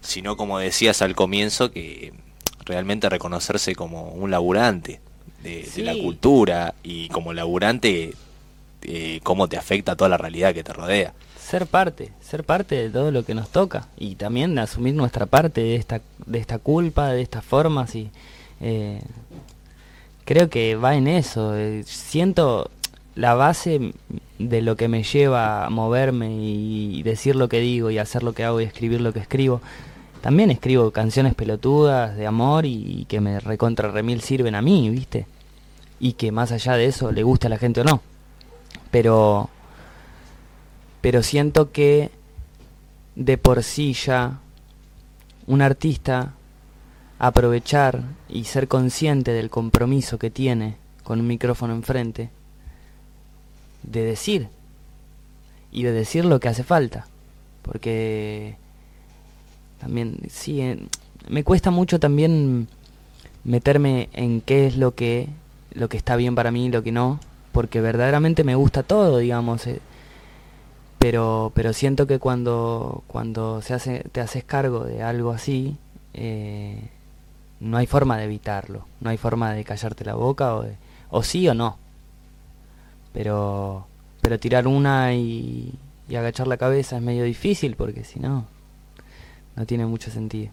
[0.00, 2.12] sino como decías al comienzo, que
[2.70, 5.00] realmente reconocerse como un laburante
[5.42, 8.14] de, de la cultura y como laburante
[8.82, 11.12] eh, cómo te afecta toda la realidad que te rodea.
[11.38, 15.60] ser parte, ser parte de todo lo que nos toca y también asumir nuestra parte
[15.60, 18.10] de esta, de esta culpa, de estas formas y
[18.60, 19.00] eh,
[20.24, 21.56] creo que va en eso.
[21.56, 22.70] eh, siento
[23.16, 23.92] la base
[24.38, 28.32] de lo que me lleva a moverme y decir lo que digo y hacer lo
[28.32, 29.60] que hago y escribir lo que escribo.
[30.20, 35.26] También escribo canciones pelotudas de amor y, que me recontra remil sirven a mí, ¿viste?
[35.98, 38.02] Y que más allá de eso le gusta a la gente o no.
[38.90, 39.48] Pero
[41.00, 42.10] pero siento que
[43.14, 44.38] de por sí ya
[45.46, 46.34] un artista
[47.18, 52.30] aprovechar y ser consciente del compromiso que tiene con un micrófono enfrente,
[53.82, 54.48] de decir,
[55.72, 57.06] y de decir lo que hace falta,
[57.62, 58.56] porque
[59.80, 60.78] también, sí, eh,
[61.28, 62.68] me cuesta mucho también
[63.44, 65.28] meterme en qué es lo que,
[65.72, 67.18] lo que está bien para mí y lo que no,
[67.52, 69.80] porque verdaderamente me gusta todo, digamos, eh,
[70.98, 75.76] pero, pero siento que cuando, cuando se hace, te haces cargo de algo así,
[76.12, 76.78] eh,
[77.60, 80.66] no hay forma de evitarlo, no hay forma de callarte la boca o,
[81.10, 81.78] o sí o no.
[83.14, 83.86] Pero,
[84.20, 85.72] pero tirar una y
[86.10, 88.44] agachar la cabeza es medio difícil porque si no,
[89.56, 90.50] no tiene mucho sentido.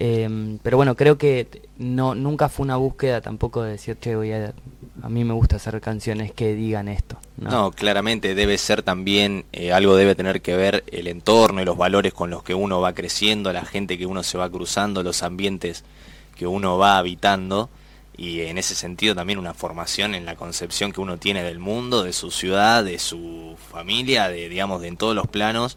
[0.00, 4.32] Em, pero bueno, creo que no nunca fue una búsqueda tampoco de decir, che, voy
[4.32, 4.54] a,
[5.02, 7.18] a mí me gusta hacer canciones que digan esto.
[7.36, 11.76] No, claramente debe ser también, eh, algo debe tener que ver el entorno y los
[11.76, 15.22] valores con los que uno va creciendo, la gente que uno se va cruzando, los
[15.22, 15.84] ambientes
[16.36, 17.68] que uno va habitando
[18.16, 22.02] y en ese sentido también una formación en la concepción que uno tiene del mundo,
[22.02, 25.76] de su ciudad, de su familia, de digamos de en todos los planos,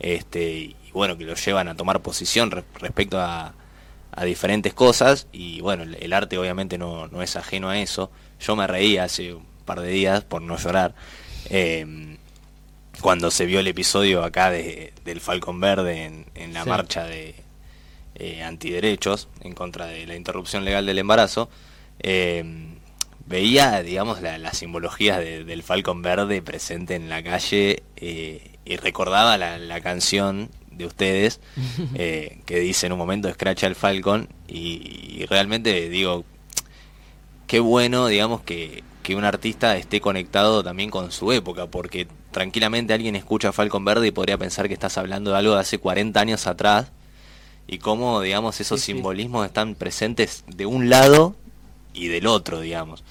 [0.00, 3.54] este y bueno que lo llevan a tomar posición respecto a,
[4.12, 8.10] a diferentes cosas y bueno, el, arte obviamente no, no, es ajeno a eso.
[8.40, 10.94] Yo me reía hace un par de días, por no llorar,
[11.48, 12.16] eh,
[13.00, 16.68] cuando se vio el episodio acá de, del Falcon Verde en, en la sí.
[16.68, 17.34] marcha de
[18.14, 21.48] eh, antiderechos en contra de la interrupción legal del embarazo.
[22.00, 22.44] Eh,
[23.26, 28.76] veía, digamos, la, las simbologías de, del Falcon Verde presente en la calle eh, y
[28.76, 31.40] recordaba la, la canción de ustedes,
[31.94, 36.24] eh, que dice en un momento escracha el Falcon, y, y, realmente digo,
[37.48, 42.94] qué bueno, digamos, que, que, un artista esté conectado también con su época, porque tranquilamente
[42.94, 46.20] alguien escucha Falcon Verde y podría pensar que estás hablando de algo de hace 40
[46.20, 46.92] años atrás,
[47.66, 49.46] y cómo, digamos, esos sí, simbolismos sí.
[49.46, 51.34] están presentes de un lado
[51.92, 53.02] y del otro, digamos.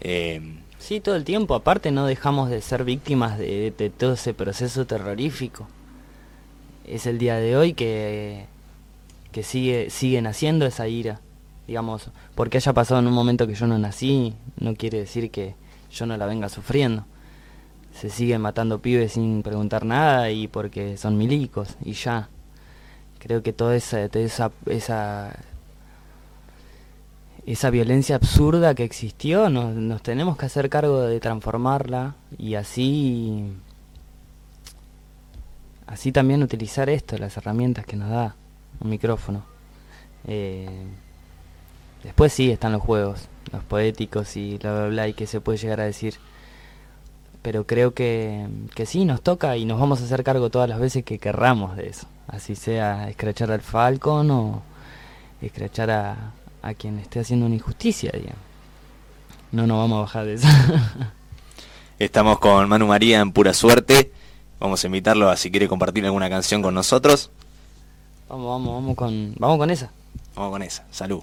[0.00, 0.40] Eh,
[0.82, 4.86] sí, todo el tiempo, aparte no dejamos de ser víctimas de, de todo ese proceso
[4.86, 5.66] terrorífico
[6.86, 8.46] es el día de hoy que,
[9.30, 11.20] que sigue, sigue naciendo esa ira.
[11.66, 15.54] Digamos, porque haya pasado en un momento que yo no nací, no quiere decir que
[15.90, 17.04] yo no la venga sufriendo.
[17.94, 22.28] Se siguen matando pibes sin preguntar nada y porque son milicos y ya.
[23.18, 25.38] Creo que toda esa, toda esa, esa,
[27.46, 33.52] esa violencia absurda que existió, nos, nos tenemos que hacer cargo de transformarla y así
[35.86, 38.34] así también utilizar esto, las herramientas que nos da
[38.80, 39.44] un micrófono.
[40.26, 40.86] Eh,
[42.02, 45.58] después sí están los juegos, los poéticos y bla bla bla y que se puede
[45.58, 46.14] llegar a decir.
[47.42, 50.78] Pero creo que, que sí, nos toca y nos vamos a hacer cargo todas las
[50.78, 52.06] veces que querramos de eso.
[52.28, 54.62] Así sea escrachar al Falcon o
[55.42, 58.40] escrachar a, a quien esté haciendo una injusticia, digamos.
[59.50, 60.48] No nos vamos a bajar de eso.
[61.98, 64.12] Estamos con Manu María en pura suerte.
[64.58, 67.30] Vamos a invitarlo a si quiere compartir alguna canción con nosotros.
[68.28, 69.90] Vamos, vamos, vamos con, vamos con esa.
[70.34, 70.86] Vamos con esa.
[70.90, 71.22] Salud.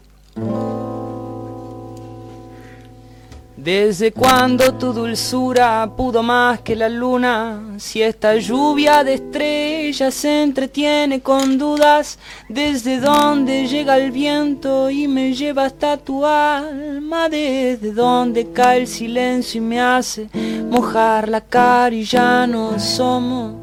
[3.64, 10.44] Desde cuando tu dulzura pudo más que la luna, si esta lluvia de estrellas se
[10.44, 12.18] entretiene con dudas,
[12.48, 18.88] desde dónde llega el viento y me lleva hasta tu alma, desde dónde cae el
[18.88, 20.30] silencio y me hace
[20.70, 23.56] mojar la cara y ya no somos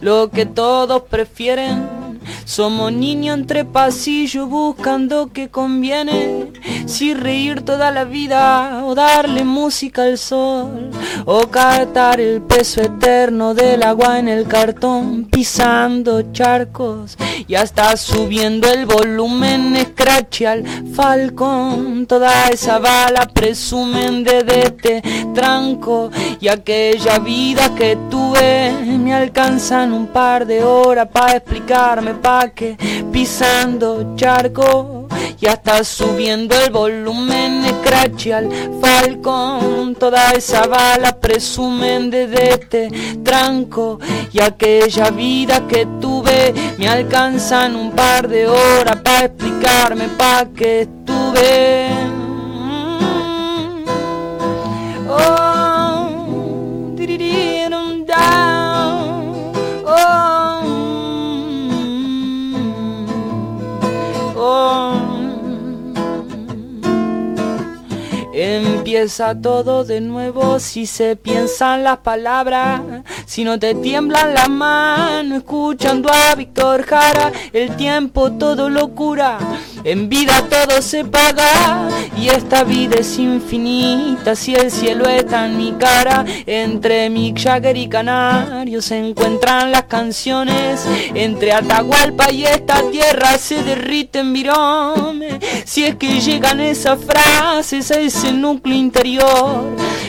[0.00, 1.99] lo que todos prefieren
[2.44, 6.52] somos niños entre pasillos buscando que conviene,
[6.86, 10.90] si reír toda la vida o darle música al sol,
[11.24, 17.16] o captar el peso eterno del agua en el cartón, pisando charcos.
[17.46, 20.64] Y hasta subiendo el volumen, scratch al
[20.94, 25.02] falcón, toda esa bala presumen de dete,
[25.34, 26.10] tranco.
[26.40, 32.76] Y aquella vida que tuve me alcanzan un par de horas para explicarme pa' que
[33.12, 35.08] pisando charco
[35.40, 38.48] y hasta subiendo el volumen scratch al
[38.80, 42.88] falcón toda esa bala presumen de este
[43.22, 43.98] tranco
[44.32, 50.82] y aquella vida que tuve me alcanzan un par de horas para explicarme pa' que
[50.82, 51.88] estuve.
[55.08, 55.49] Oh,
[69.00, 72.82] empieza todo de nuevo si se piensan las palabras,
[73.24, 79.38] si no te tiemblan las manos escuchando a Víctor Jara, el tiempo todo locura,
[79.84, 81.88] en vida todo se paga
[82.18, 87.78] y esta vida es infinita si el cielo está en mi cara, entre Mick Jagger
[87.78, 90.84] y Canario se encuentran las canciones,
[91.14, 98.00] entre Atahualpa y esta tierra se derriten viromes, si es que llegan esas frases a
[98.00, 98.89] ese núcleo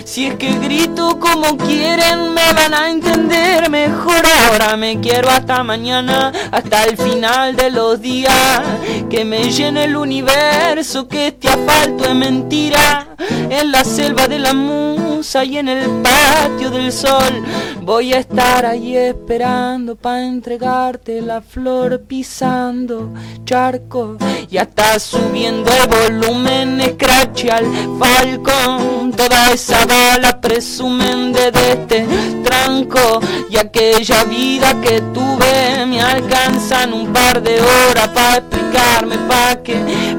[0.03, 4.21] Si es que grito como quieren, me van a entender mejor.
[4.49, 8.61] Ahora me quiero hasta mañana, hasta el final de los días.
[9.09, 13.10] Que me llene el universo, que este asfalto es mentira.
[13.29, 17.43] En la selva de la musa y en el patio del sol.
[17.81, 23.09] Voy a estar ahí esperando para entregarte la flor, pisando
[23.45, 24.17] charco
[24.49, 27.65] y hasta subiendo el volumen, scratch al
[27.99, 29.11] falcón.
[29.11, 32.05] Toda esa bala presumen de este
[32.43, 33.19] tranco
[33.49, 39.75] y aquella vida que tuve me alcanzan un par de horas para explicarme pa' que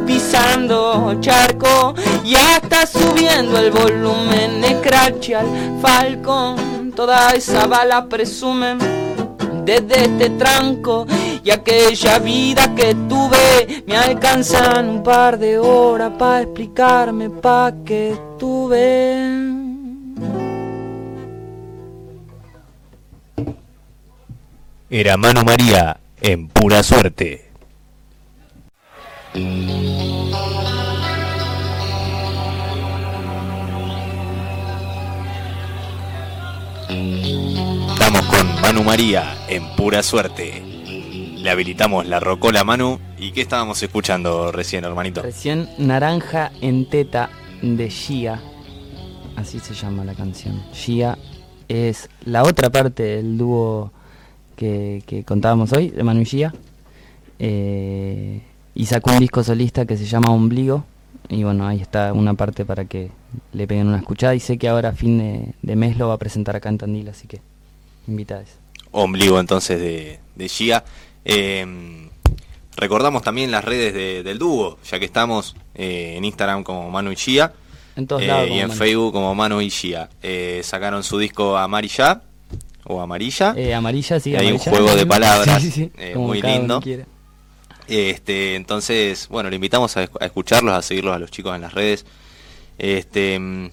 [0.07, 1.95] pisando charco
[2.25, 2.35] y
[2.73, 6.93] hasta subiendo el volumen, scratch al falcón.
[6.95, 8.79] Toda esa bala presumen
[9.65, 11.07] desde este tranco
[11.45, 18.17] y aquella vida que tuve me alcanzan un par de horas para explicarme pa' que
[18.39, 19.51] tuve.
[24.91, 27.51] Era Manu María en pura suerte.
[38.73, 40.63] Manu María en pura suerte.
[41.37, 42.99] Le habilitamos la rocola Manu.
[43.19, 45.21] ¿Y qué estábamos escuchando recién, hermanito?
[45.21, 47.29] Recién Naranja en Teta
[47.61, 48.41] de Gia.
[49.37, 50.63] Así se llama la canción.
[50.73, 51.19] Gia
[51.69, 53.93] es la otra parte del dúo
[54.57, 56.55] que, que contábamos hoy, de Manu y Gia.
[57.39, 58.41] Eh,
[58.75, 60.87] y sacó un disco solista que se llama Ombligo.
[61.29, 63.11] Y bueno, ahí está una parte para que
[63.53, 64.35] le peguen una escuchada.
[64.35, 66.79] Y sé que ahora a fin de, de mes lo va a presentar acá en
[66.79, 67.43] Tandil, así que
[68.09, 68.62] invitados.
[68.93, 70.85] Ombligo entonces de, de Gia.
[71.25, 72.09] Eh,
[72.77, 77.13] recordamos también las redes de- del dúo, ya que estamos eh, en Instagram como Manu
[77.13, 77.53] y Gia.
[77.97, 78.47] En todos eh, lados.
[78.47, 78.79] y como en Manu.
[78.79, 80.09] Facebook como Manu y Gia.
[80.23, 82.23] Eh, sacaron su disco Amarilla
[82.85, 83.55] o Amarilla.
[83.57, 84.71] Eh, amarilla, sí, Y hay un amarilla.
[84.71, 86.83] juego de palabras, Sí, sí, sí, eh, como muy lindo.
[87.89, 91.63] Este, entonces, bueno, le invitamos a, esc- a escucharlos, a seguirlos a los chicos en
[91.63, 92.07] las redes.
[92.79, 93.71] Este, mm,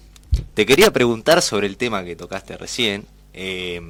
[0.54, 3.04] te quería preguntar sobre el tema que tocaste recién.
[3.32, 3.80] eh,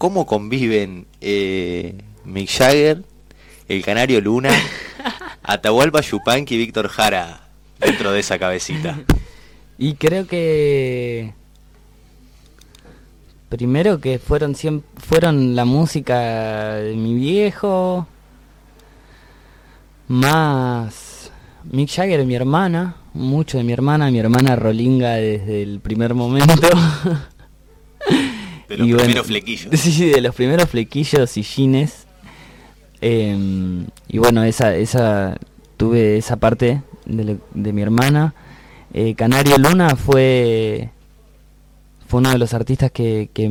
[0.00, 1.94] ¿Cómo conviven eh,
[2.24, 3.02] Mick Jagger,
[3.68, 4.48] el Canario Luna,
[5.42, 7.42] Atahualpa Yupanqui y Víctor Jara
[7.78, 8.98] dentro de esa cabecita?
[9.76, 11.34] Y creo que
[13.50, 18.06] primero que fueron siem- fueron la música de mi viejo
[20.08, 21.30] más
[21.70, 26.54] Mick Jagger mi hermana, mucho de mi hermana, mi hermana Rolinga desde el primer momento.
[28.70, 29.80] De los Y bueno, primeros flequillos.
[29.80, 32.06] Sí, sí, de los primeros flequillos y jeans.
[33.00, 35.36] Em, y bueno, esa, esa,
[35.76, 38.34] tuve esa parte de, lo- de mi hermana.
[38.94, 40.90] Eh, Canario Luna fue,
[42.06, 43.48] fue uno de los artistas que, que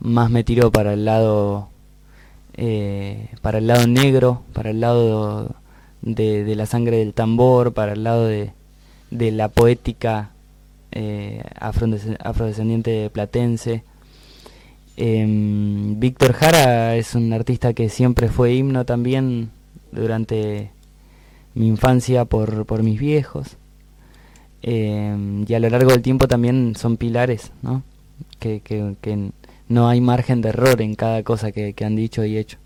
[0.00, 1.68] más me tiró para el lado,
[2.54, 5.54] eh, para el lado negro, para el lado
[6.02, 8.52] de, de la sangre del tambor, para el lado de,
[9.10, 10.30] de la poética
[10.92, 13.82] eh, afrodescend- afrodescendiente platense.
[14.96, 19.50] Em, Víctor Jara es un artista que siempre fue himno también
[19.92, 20.70] durante
[21.54, 23.56] mi infancia por, por mis viejos.
[24.62, 27.82] Em, y a lo largo del tiempo también son pilares, ¿no?
[28.40, 29.30] Que, que,
[29.68, 32.58] no hay margen de error en cada cosa que, que han dicho y hecho.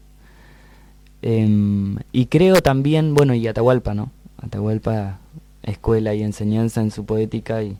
[1.22, 4.10] Em, y creo también, bueno, y Atahualpa, ¿no?
[4.38, 5.18] Atahualpa,
[5.62, 7.76] escuela y enseñanza en su poética y,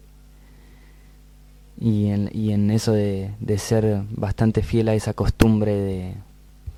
[1.80, 6.14] y en, y en eso de, de ser bastante fiel a esa costumbre de,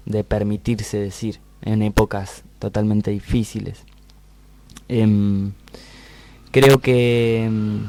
[0.07, 3.85] de permitirse decir en épocas totalmente difíciles.
[4.89, 5.53] Em,
[6.53, 7.87] creo que em,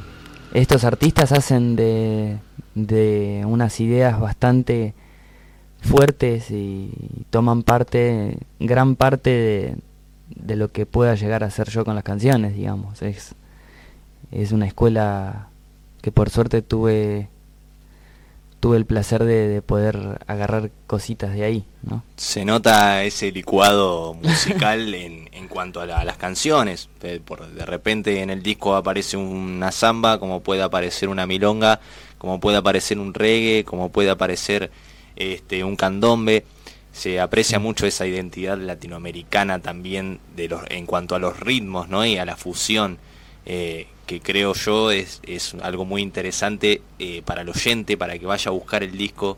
[0.54, 2.40] estos artistas hacen de,
[2.74, 4.94] de unas ideas bastante
[5.82, 6.92] fuertes y
[7.30, 9.76] toman parte, gran parte de,
[10.36, 13.02] de lo que pueda llegar a ser yo con las canciones, digamos.
[13.02, 13.36] Es,
[14.32, 15.50] es una escuela
[16.04, 17.30] que por suerte tuve
[18.60, 22.04] tuve el placer de, poder agarrar cositas de ahí, ¿no?
[22.16, 26.90] Se nota ese licuado musical en, en cuanto a, las canciones.
[27.02, 31.82] De, por, de repente en el disco aparece una samba, como puede aparecer una milonga,
[32.18, 34.72] como puede aparecer un reggae, como puede aparecer
[35.18, 36.46] este, un candombe.
[36.94, 42.06] Se aprecia mucho esa identidad latinoamericana también de los, en cuanto a los ritmos ¿no?
[42.06, 42.98] y a la fusión.
[43.46, 48.26] Eh, que creo yo es, es algo muy interesante eh, para el oyente, para que
[48.26, 49.38] vaya a buscar el disco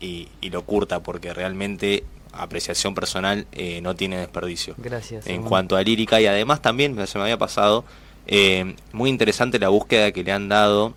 [0.00, 4.74] y, lo curta, porque realmente apreciación personal eh, no tiene desperdicio.
[4.78, 5.26] Gracias.
[5.26, 7.84] En cuanto a lírica y además también, se me había pasado,
[8.26, 10.94] eh, muy interesante la búsqueda que le han dado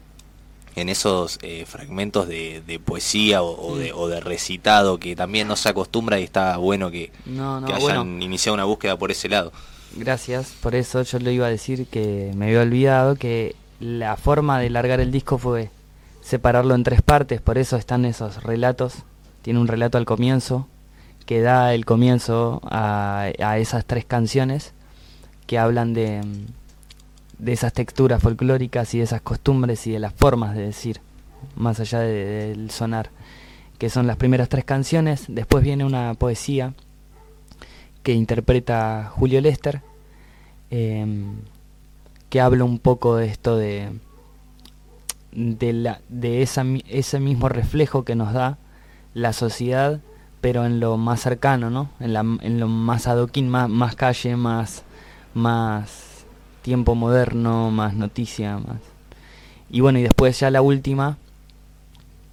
[0.75, 6.19] en esos fragmentos de, poesía o, de, o, de, recitado que también no se acostumbra
[6.19, 7.11] y está bueno que,
[7.73, 9.53] hayan iniciado una búsqueda por ese lado.
[9.95, 14.59] Gracias, por eso yo le iba a decir que me había olvidado que la forma
[14.59, 15.69] de largar el disco fue
[16.21, 19.03] separarlo en tres partes, por eso están esos relatos.
[19.41, 20.67] Tiene un relato al comienzo
[21.25, 24.73] que da el comienzo a, esas tres canciones
[25.47, 26.21] que hablan de,
[27.39, 30.99] de esas texturas folclóricas y de esas costumbres y de las formas de decir,
[31.55, 33.11] más allá del sonar,
[33.77, 35.23] que son las primeras tres canciones.
[35.29, 36.73] Después viene una poesía
[38.05, 39.81] que interpreta Julio Lester,
[40.69, 41.37] em,
[42.29, 43.89] que habla un poco de esto de,
[45.31, 48.59] de, la, de ese mismo reflejo que nos da
[49.15, 50.01] la sociedad,
[50.39, 51.89] pero en lo más cercano, ¿no?
[51.99, 54.83] en, la, en lo más adoquín, más, más calle, más,
[55.33, 56.25] más
[56.61, 58.81] tiempo moderno, más noticia, más...
[59.71, 61.17] Y bueno, y después ya la última,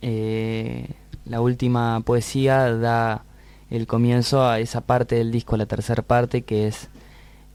[0.03, 0.91] eh,
[1.25, 3.25] la última poesía da
[3.73, 6.89] el comienzo a esa parte del disco, la tercera parte, que es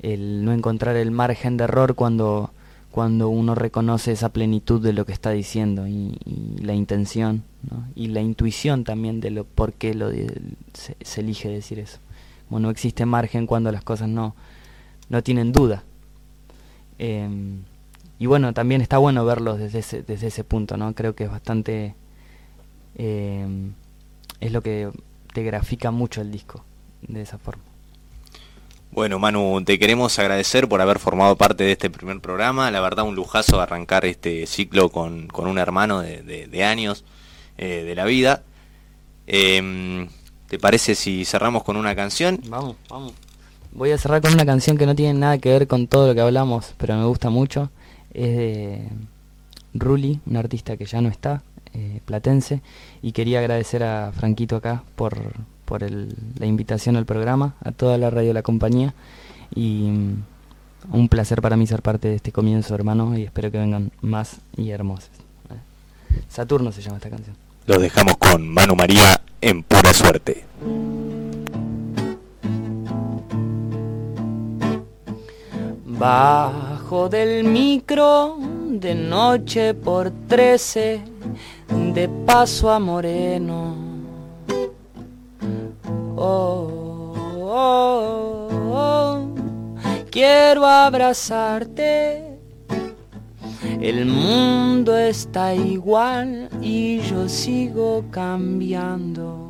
[0.01, 2.49] el no encontrar el margen de error cuando,
[2.89, 6.17] cuando uno reconoce esa plenitud de lo que está diciendo y,
[6.59, 7.43] la intención
[7.95, 10.09] y la intuición también de lo por qué lo
[10.73, 11.99] se, elige decir eso.
[12.49, 14.33] Como no existe margen cuando las cosas no,
[15.09, 15.83] no tienen duda.
[16.97, 17.61] Em,
[18.17, 20.95] y bueno, también está bueno verlos desde ese, desde ese punto, ¿no?
[20.95, 21.93] Creo que es bastante...
[22.95, 23.73] Em,
[24.39, 24.91] es lo que
[25.43, 26.63] grafica mucho el disco
[27.01, 27.63] de esa forma.
[28.91, 32.71] Bueno, Manu, te queremos agradecer por haber formado parte de este primer programa.
[32.71, 37.03] La verdad, un lujazo arrancar este ciclo con, un hermano de, años
[37.57, 38.43] eh, de la vida.
[39.27, 40.07] Em,
[40.47, 42.39] ¿Te parece si cerramos con una canción?
[42.47, 43.13] Vamos, vamos.
[43.73, 46.15] Voy a cerrar con una canción que no tiene nada que ver con todo lo
[46.15, 47.69] que hablamos, pero me gusta mucho.
[48.13, 48.87] Es de
[49.73, 51.43] Ruli, un artista que ya no está,
[51.77, 52.61] eh, platense
[53.03, 55.15] y quería agradecer a Franquito acá por,
[55.63, 58.95] por la invitación al programa, a toda la radio de la compañía
[59.53, 60.23] y mm,
[60.91, 64.37] un placer para mí ser parte de este comienzo hermano y espero que vengan más
[64.55, 65.11] y hermosos.
[66.29, 67.35] Saturno se llama esta canción.
[67.67, 70.45] Los dejamos con Manu María en pura suerte.
[75.85, 78.37] Bajo del micro
[78.69, 81.01] de noche por trece
[81.69, 83.75] de paso a Moreno.
[86.15, 89.29] Oh, oh, oh,
[90.09, 92.39] quiero abrazarte.
[93.81, 99.47] El mundo está igual y yo sigo cambiando.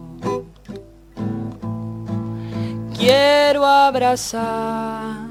[2.97, 5.27] Quiero abrazarte.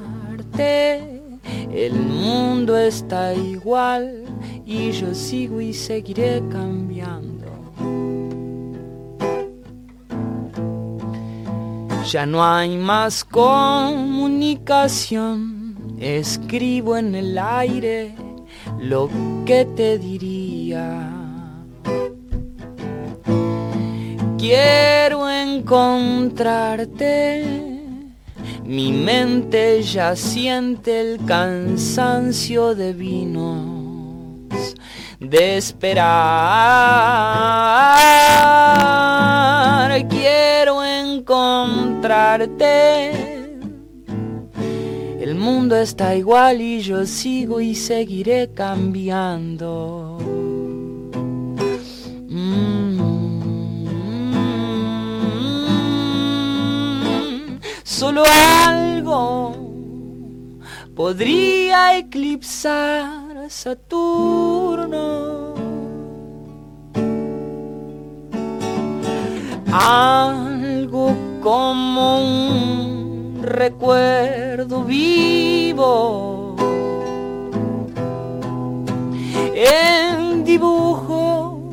[1.73, 4.26] El mundo está igual
[4.67, 7.47] y yo sigo y seguiré cambiando.
[12.11, 18.17] Ya no hay más comunicación, escribo en el aire
[18.81, 19.09] lo
[19.45, 21.13] que te diría.
[24.37, 27.45] Quiero encontrarte,
[28.65, 33.76] mi mente ya siente el cansancio de vino
[35.21, 36.07] de esperar.
[40.09, 42.17] Quiero encontrarte.
[45.21, 50.19] El mundo está igual y yo sigo y seguiré cambiando.
[52.29, 52.99] Mm.
[57.83, 58.23] Solo
[58.65, 59.57] algo
[60.95, 65.37] podría eclipsar Saturno.
[69.73, 76.57] Algo como un recuerdo vivo
[79.55, 81.71] en dibujo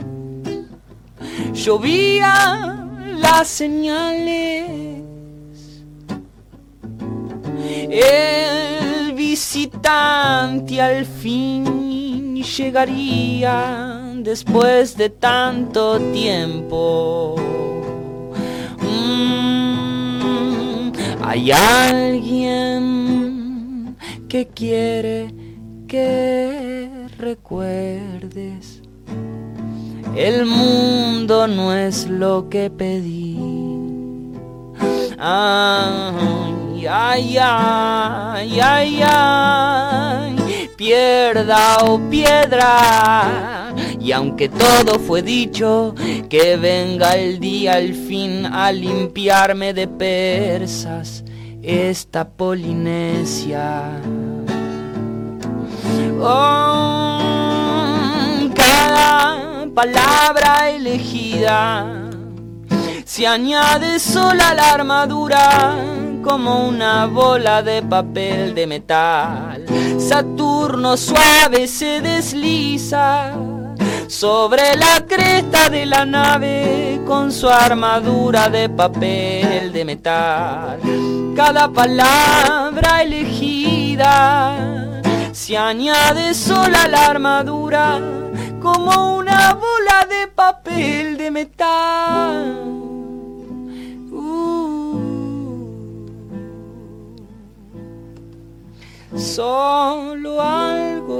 [1.54, 4.64] llovían las señales.
[9.34, 17.36] Visitante al fin llegaría después de tanto tiempo.
[18.80, 19.32] Mm,
[21.24, 22.28] hay alguien
[24.30, 25.34] que quiere
[25.88, 28.84] que recuerdes.
[30.16, 33.40] El mundo no es lo que pedí.
[36.90, 43.74] Ay, ay, ay, ay, ay, pierda o piedra.
[44.00, 45.96] Y aunque todo fue dicho,
[46.30, 51.24] que venga el día al fin a limpiarme de persas
[51.62, 54.02] esta Polinesia.
[56.20, 57.20] Oh,
[58.54, 62.10] cada palabra elegida
[63.06, 69.66] se añade sola a la armadura como una bola de papel de metal.
[70.00, 73.34] Saturno suave se desliza
[74.08, 80.80] sobre la cresta de la nave con su armadura de papel de metal.
[81.36, 84.56] Cada palabra elegida
[85.32, 88.00] se añade sola la armadura
[88.62, 92.73] como una bola de papel de metal.
[99.16, 101.14] Solo algo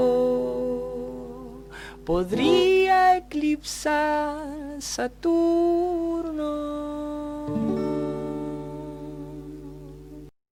[2.04, 6.44] podría eclipsar Saturno.